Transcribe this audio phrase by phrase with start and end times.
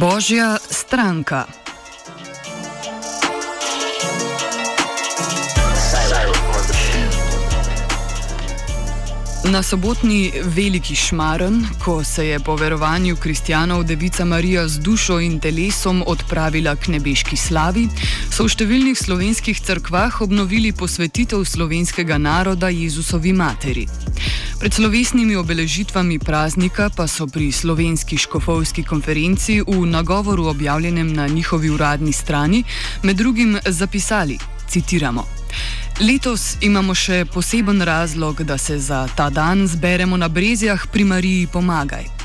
[0.00, 1.46] Božja stranka.
[9.46, 15.40] Na sobotni veliki šmaren, ko se je po verovanju kristijanov Devica Marija z dušo in
[15.40, 17.86] telesom odpravila k nebeški slavi,
[18.30, 23.86] so v številnih slovenskih crkvah obnovili posvetitev slovenskega naroda Jezusovi materi.
[24.56, 31.70] Pred slovesnimi obeležitvami praznika pa so pri slovenski škofovski konferenci v nagovoru objavljenem na njihovi
[31.70, 32.64] uradni strani
[33.02, 34.38] med drugim zapisali:
[34.68, 35.24] citiramo.
[36.00, 41.46] Letos imamo še poseben razlog, da se za ta dan zberemo na Brezjah pri Mariji
[41.52, 42.15] Pomagaj.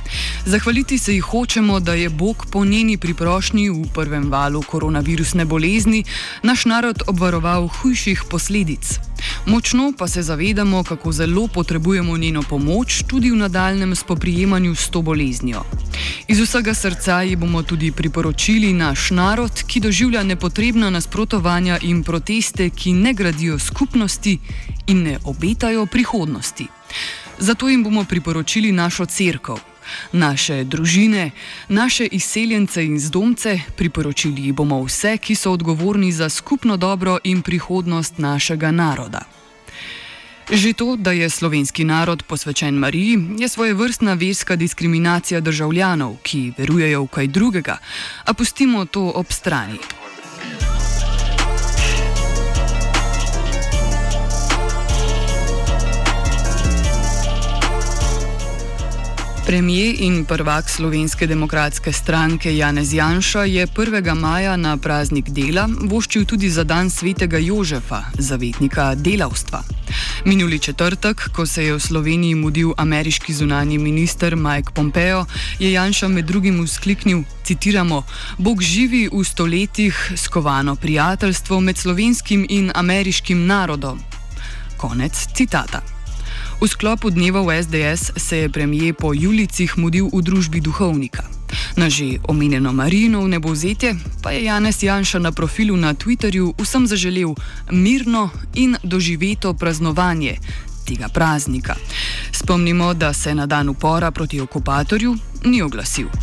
[0.45, 6.03] Zahvaliti se ji hočemo, da je Bog po njeni priprošnji v prvem valu koronavirusne bolezni
[6.43, 8.99] naš narod obvaroval hujših posledic.
[9.45, 15.01] Močno pa se zavedamo, kako zelo potrebujemo njeno pomoč tudi v nadaljem spoprijemanju s to
[15.01, 15.63] boleznijo.
[16.27, 22.69] Iz vsega srca ji bomo tudi priporočili naš narod, ki doživlja nepotrebna nasprotovanja in proteste,
[22.69, 24.39] ki ne gradijo skupnosti
[24.87, 26.67] in ne obetajo prihodnosti.
[27.39, 29.70] Zato jim bomo priporočili našo crkvo.
[30.11, 31.31] Naše družine,
[31.67, 38.17] naše izseljence in zdomce priporočili bomo vse, ki so odgovorni za skupno dobro in prihodnost
[38.17, 39.21] našega naroda.
[40.51, 46.53] Že to, da je slovenski narod posvečen Mariji, je svoje vrstna verska diskriminacija državljanov, ki
[46.57, 47.77] verujejo v kaj drugega,
[48.25, 49.79] a pustimo to ob strani.
[59.51, 64.15] Premijer in prvak Slovenske demokratske stranke Janez Janša je 1.
[64.15, 69.59] maja na praznik dela voščil tudi za dan svetega Jožefa, zavetnika delavstva.
[70.25, 75.25] Minuli četrtek, ko se je v Sloveniji mudil ameriški zunani minister Mike Pompeo,
[75.59, 78.05] je Janša med drugim uskliknil, citiramo,
[78.37, 83.99] Bog živi v stoletjih skovano prijateljstvo med slovenskim in ameriškim narodom.
[84.77, 86.00] Konec citata.
[86.61, 91.25] V sklopu dneva v SDS se je premijer po Julicih mudil v družbi duhovnika.
[91.73, 96.85] Na že omenjeno Marino v nebozetje pa je Janez Janša na profilu na Twitterju vsem
[96.85, 97.33] zaželel
[97.73, 100.37] mirno in doživeto praznovanje
[100.85, 101.73] tega praznika.
[102.29, 105.17] Spomnimo, da se na dan upora proti okupatorju
[105.49, 106.13] ni oglasil.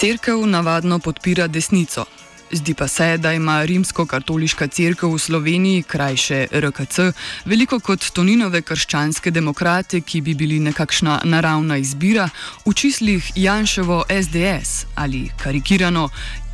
[0.00, 2.04] Cerkev navadno podpira desnico.
[2.52, 6.98] Zdi pa se, da ima rimsko-katoliška cerkev v Sloveniji, krajše RKC,
[7.44, 12.28] veliko kot Toninove krščanske demokrate, ki bi bili nekakšna naravna izbira,
[12.66, 16.08] v čislih Janševo SDS ali karikirano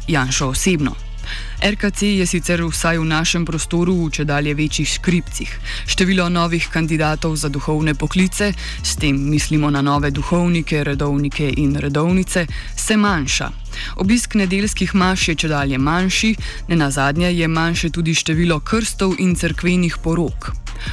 [0.09, 1.12] Janšo osebno.
[1.63, 5.51] RKC je sicer vsaj v našem prostoru v če dalje večjih škripcih.
[5.87, 8.51] Število novih kandidatov za duhovne poklice,
[8.83, 12.47] s tem mislimo na nove duhovnike, redovnike in redovnice,
[12.77, 13.51] se manjša.
[14.03, 16.35] Obisk nedeljskih maš je če dalje manjši,
[16.69, 20.51] ne na zadnje je manjše tudi število krstov in cerkvenih porok.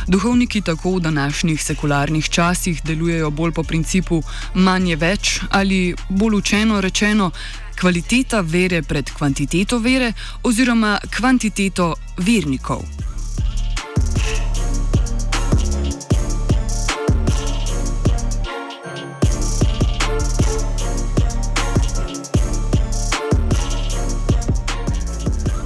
[0.07, 4.21] Duhovniki tako v današnjih sekularnih časih delujejo bolj po principu
[4.53, 7.31] manje več ali bolj učeno rečeno
[7.79, 10.13] kvaliteta vere pred kvantiteto vere
[10.43, 12.83] oziroma kvantiteto vernikov.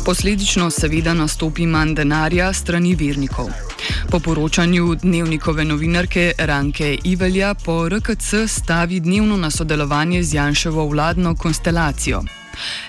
[0.06, 3.72] Posledično seveda nastopi manj denarja strani vernikov.
[4.13, 11.35] Po poročanju dnevnikove novinarke Ranke Ivelja po RKC stavi dnevno na sodelovanje z Janševo vladno
[11.35, 12.22] konstelacijo.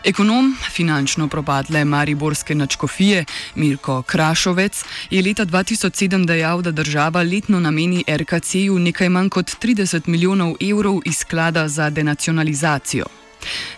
[0.05, 3.25] Ekonom finančno propadle Mariborske načkofije
[3.55, 10.09] Mirko Krašovec je leta 2007 dejal, da država letno nameni RKC-ju nekaj manj kot 30
[10.09, 13.24] milijonov evrov iz sklada za denacionalizacijo.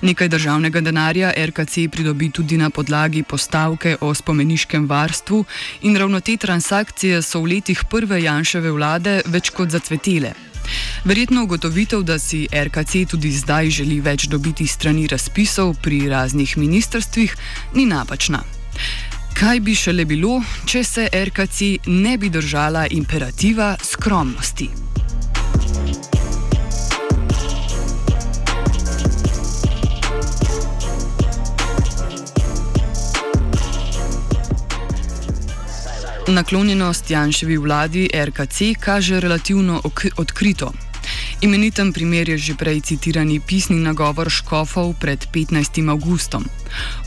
[0.01, 5.45] Nekaj državnega denarja RKC pridobi tudi na podlagi postavke o spomeniškem varstvu
[5.83, 10.33] in ravno te transakcije so v letih prve Janševe vlade več kot zacvetele.
[11.05, 17.37] Verjetno ugotovitev, da si RKC tudi zdaj želi več dobiti strani razpisov pri raznih ministrstvih,
[17.75, 18.43] ni napačna.
[19.37, 24.86] Kaj bi šele bilo, če se RKC ne bi držala imperativa skromnosti?
[36.29, 39.83] Naklonjenost Janševi vladi RKC kaže relativno
[40.17, 40.73] odkrito.
[41.41, 45.87] Imeniten primer je že prej citirani pisni nagovor škofov pred 15.
[45.89, 46.45] augustom.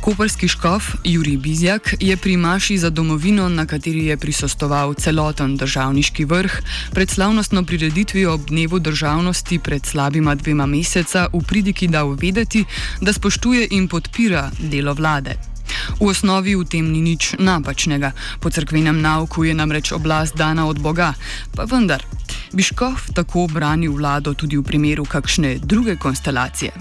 [0.01, 6.25] Koperski škof Juri Bizjak je pri maši za domovino, na kateri je prisostoval celoten državniški
[6.25, 6.61] vrh,
[6.91, 12.65] pred slavnostno prireditvijo ob dnevu državnosti pred slabima dvema meseca v pridiki dal vedeti,
[13.01, 15.48] da spoštuje in podpira delo vlade.
[15.97, 20.79] V osnovi v tem ni nič napačnega, po crkvenem nauku je namreč oblast dana od
[20.79, 21.13] Boga,
[21.55, 22.05] pa vendar.
[22.53, 26.71] Biškov tako branil vlado tudi v primeru kakšne druge konstelacije?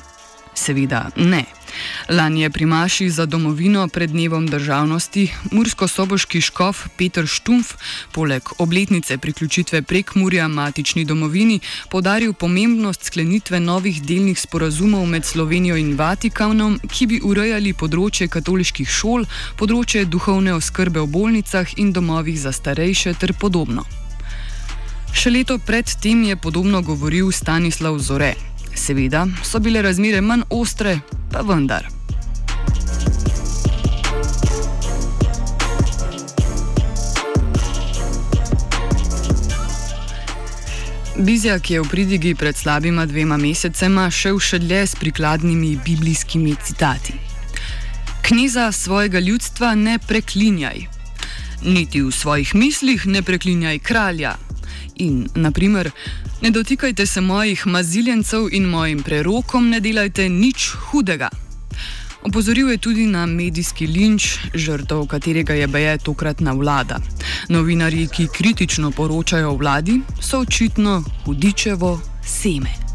[0.55, 1.58] Seveda ne.
[2.09, 7.75] Lani je pri Maši za domovino pred dnevom državnosti Mursko-Soboški škof Petr Štumf,
[8.13, 11.61] poleg obletnice priključitve prek Murja matični domovini,
[11.91, 18.89] podaril pomembnost sklenitve novih delnih sporazumov med Slovenijo in Vatikanom, ki bi urejali področje katoliških
[18.89, 19.25] šol,
[19.57, 23.85] področje duhovne oskrbe v bolnicah in domovih za starejše ter podobno.
[25.13, 28.48] Še leto predtem je podobno govoril Stanislav Zore.
[28.89, 30.95] Seveda so bile razmere manj ostre,
[31.29, 31.85] pa vendar.
[41.19, 47.13] Bizjak je v pridigi pred slabima dvema mesecema šel še dlje s prikladnimi biblijskimi citati.
[48.25, 50.87] Kneza svojega ljudstva ne preklinjaj,
[51.63, 54.39] niti v svojih mislih ne preklinjaj kralja.
[54.97, 55.93] In, naprimer,
[56.43, 61.29] Ne dotikajte se mojih maziljencev in mojim prerokom, ne delajte nič hudega.
[62.23, 67.01] Opozoril je tudi na medijski linč, žrtev katerega je beje tokratna vlada.
[67.49, 72.88] Novinarji, ki kritično poročajo o vladi, so očitno hudičevo seme.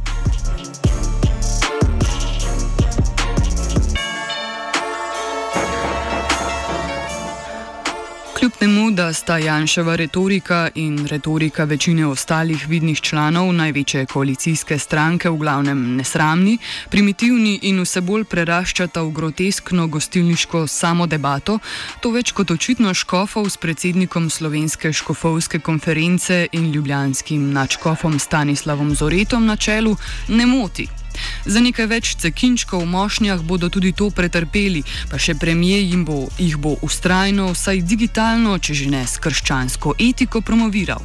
[8.64, 15.38] Temu, da sta Janševa retorika in retorika večine ostalih vidnih članov največje koalicijske stranke v
[15.38, 16.58] glavnem nesramni,
[16.90, 21.60] primitivni in vse bolj preraščata v groteskno gostilniško samodebato,
[22.00, 29.46] to več kot očitno škofov s predsednikom slovenske škofovske konference in ljubljanskim načkofom Stanislavom Zoretom
[29.46, 31.03] na čelu ne moti.
[31.46, 36.28] Za nekaj več cekinčkov v mošnjah bodo tudi to pretrpeli, pa še premijer jim bo
[36.38, 41.04] jih bo ustrajno, vsaj digitalno, če že ne s krščansko etiko, promoviral.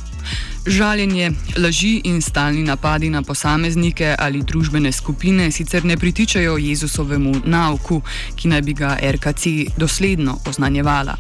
[0.69, 8.03] Žaljenje, laži in stalni napadi na posameznike ali družbene skupine sicer ne pritičajo Jezusovemu nauku,
[8.37, 11.17] ki naj bi ga RKC dosledno oznanjevala.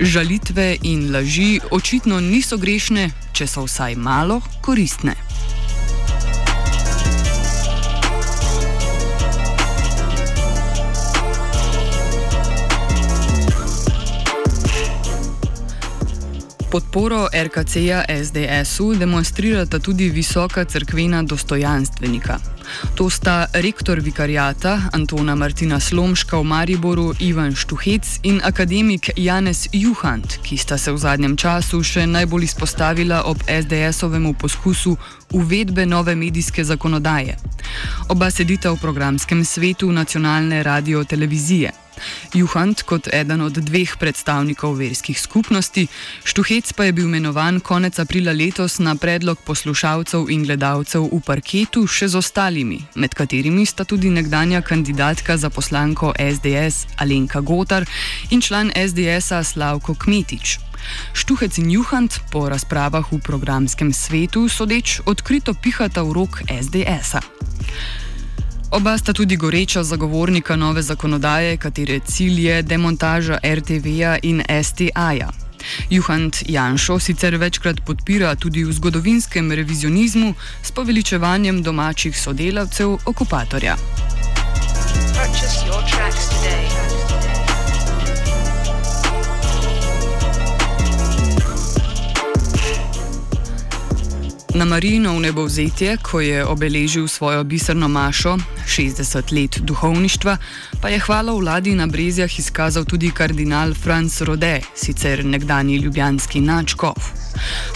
[0.00, 5.14] Žalitve in laži očitno niso grešne, če so vsaj malo koristne.
[16.70, 22.59] Podporo RKC-ja SDS-u demonstrirata tudi visoka crkvena dostojanstvenika.
[22.94, 30.38] To sta rektor vikarijata Antona Martina Slomška v Mariboru Ivan Štuhec in akademik Janez Juhant,
[30.42, 34.96] ki sta se v zadnjem času še najbolj izpostavila ob SDS-ovemu poskusu
[35.32, 37.36] uvedbe nove medijske zakonodaje.
[38.08, 41.70] Oba sedita v programskem svetu nacionalne radio-televizije.
[42.34, 45.86] Juhant kot eden od dveh predstavnikov verskih skupnosti,
[46.24, 51.86] Štuhec pa je bil imenovan konec aprila letos na predlog poslušalcev in gledalcev v parketu
[51.86, 52.22] še z
[52.60, 57.84] ostalimi, med katerimi sta tudi nekdanja kandidatka za poslanko SDS Alenka Gotar
[58.30, 60.58] in član SDS-a Slavko Kmetič.
[61.12, 67.20] Štuhec in Juhant po razpravah v programskem svetu sodeč odkrito pihata v rok SDS-a.
[68.70, 75.49] Oba sta tudi goreča zagovornika nove zakonodaje, katere cilj je demontaža RTV-ja in STA-ja.
[75.90, 83.76] Juhant Janšo sicer večkrat podpira tudi v zgodovinskem revizionizmu s poveličevanjem domačih sodelavcev okupatorja.
[85.14, 86.29] Purchase your tracks
[94.60, 98.36] Na Marino v nebovzetje, ko je obeležil svojo biserno mašo,
[98.68, 100.36] 60 let duhovništva,
[100.84, 106.92] pa je hvala vladi na Brezjah izkazal tudi kardinal Franz Rode, sicer nekdani ljubljanski načkov.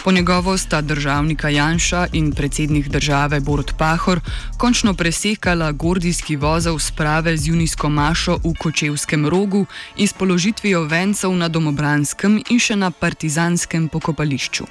[0.05, 4.21] Po njegovo sta državnika Janša in predsednik države Borod Pahor
[4.59, 11.33] končno presekala gordijski vozel sprave z junijsko mašo v Kočevskem rogu in s položitvijo vencev
[11.33, 14.67] na domobranskem in še na partizanskem pokopališču.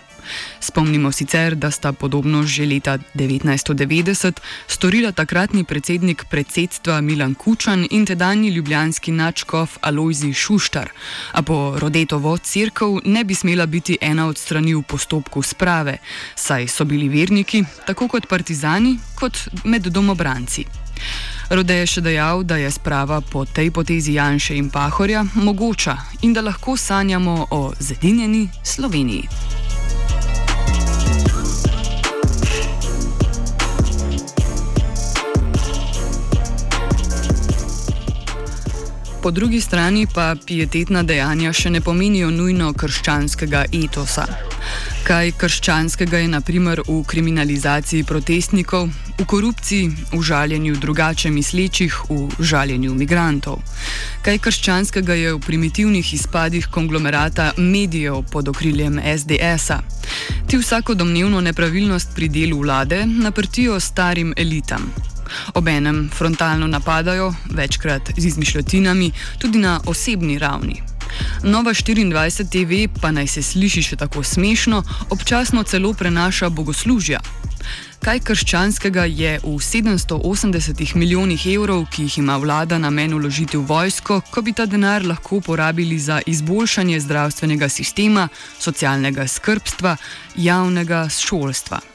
[0.60, 8.03] Spomnimo sicer, da sta podobno že leta 1990 storila takratni predsednik predsedstva Milan Kučan in
[8.05, 10.91] tedajni ljubljanski načkov Alojzi Šuštar,
[11.31, 15.98] a po Rodetovo crkv ne bi smela biti ena od strani v postopku sprave,
[16.36, 20.65] saj so bili verniki, tako kot partizani, kot med domobranci.
[21.50, 26.33] Rode je še dejal, da je sprava po tej potezi Janša in Pahorja mogoča in
[26.33, 29.62] da lahko sanjamo o zedinjeni Sloveniji.
[39.24, 44.25] Po drugi strani pa pietetna dejanja še ne pomenijo nujno krščanskega etosa.
[45.08, 48.89] Kaj krščanskega je naprimer v kriminalizaciji protestnikov,
[49.22, 53.63] v korupciji, v žaljenju drugače mislečih, v žaljenju migrantov?
[54.27, 59.80] Kaj krščanskega je v primitivnih izpadih konglomerata medijev pod okriljem SDS-a?
[60.51, 64.92] Ti vsako domnevno nepravilnost pri delu vlade naprtijo starim elitam.
[65.53, 70.82] Obenem frontalno napadajo, večkrat z izmišljotinami, tudi na osebni ravni.
[71.44, 77.20] Nova 24 TV pa naj se sliši še tako smešno, občasno celo prenaša bogoslužja.
[78.03, 84.20] Kaj krščanskega je v 780 milijonih evrov, ki jih ima vlada namen uložiti v vojsko,
[84.32, 88.27] ko bi ta denar lahko porabili za izboljšanje zdravstvenega sistema,
[88.60, 89.96] socialnega skrbstva,
[90.36, 91.92] javnega šolstva?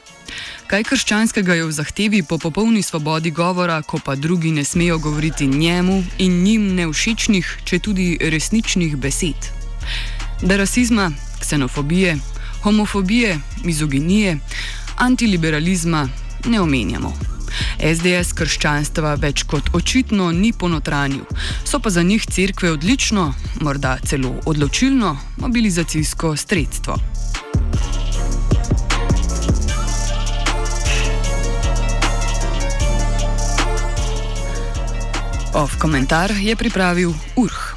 [0.69, 5.47] Kaj krščanskega je v zahtevi po popolni svobodi govora, ko pa drugi ne smejo govoriti
[5.47, 9.49] njemu in njim nevšečnih, če tudi resničnih besed?
[10.45, 11.09] Da rasizma,
[11.41, 12.17] ksenofobije,
[12.61, 14.37] homofobije, mizoginije,
[14.97, 16.07] antiliberalizma
[16.45, 17.13] ne omenjamo.
[17.81, 21.25] SDS krščanstva več kot očitno ni ponotranil,
[21.65, 27.18] so pa za njih cerkve odlično, morda celo odločilno mobilizacijsko sredstvo.
[35.59, 37.68] Ov komentar je pripravil Urh.